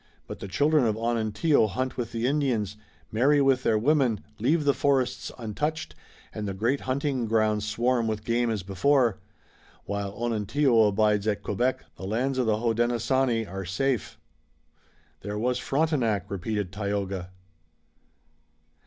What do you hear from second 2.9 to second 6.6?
marry with their women, leave the forests untouched, and the